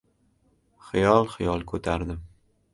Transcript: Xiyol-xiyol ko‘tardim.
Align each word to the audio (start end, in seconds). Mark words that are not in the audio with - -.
Xiyol-xiyol 0.87 1.69
ko‘tardim. 1.75 2.29